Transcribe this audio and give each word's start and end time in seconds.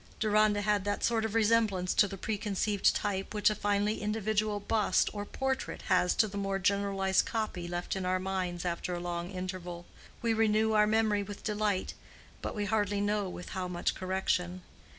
Deronda 0.19 0.61
had 0.61 0.83
that 0.83 1.03
sort 1.03 1.25
of 1.25 1.35
resemblance 1.35 1.93
to 1.93 2.07
the 2.07 2.17
preconceived 2.17 2.95
type 2.95 3.35
which 3.35 3.51
a 3.51 3.53
finely 3.53 4.01
individual 4.01 4.59
bust 4.59 5.11
or 5.13 5.25
portrait 5.25 5.83
has 5.89 6.15
to 6.15 6.27
the 6.27 6.39
more 6.39 6.57
generalized 6.57 7.23
copy 7.27 7.67
left 7.67 7.95
in 7.95 8.03
our 8.03 8.17
minds 8.17 8.65
after 8.65 8.95
a 8.95 8.99
long 8.99 9.29
interval: 9.29 9.85
we 10.23 10.33
renew 10.33 10.71
our 10.73 10.87
memory 10.87 11.21
with 11.21 11.43
delight, 11.43 11.93
but 12.41 12.55
we 12.55 12.65
hardly 12.65 12.99
know 12.99 13.29
with 13.29 13.49
how 13.49 13.67
much 13.67 13.93
correction. 13.93 14.63